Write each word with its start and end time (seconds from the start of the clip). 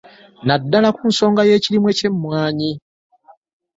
Naddala 0.45 0.89
ku 0.95 1.03
nsonga 1.09 1.41
y'ekirime 1.49 1.91
ky'emmwanyi. 1.97 2.71